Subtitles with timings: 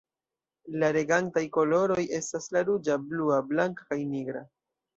[0.83, 4.47] La regantaj koloroj estas la ruĝa, blua, blanka kaj nigra.